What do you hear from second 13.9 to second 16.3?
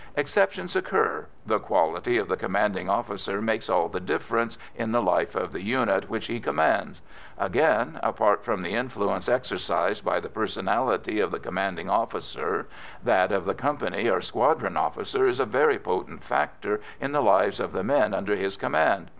or squadron officer is a very potent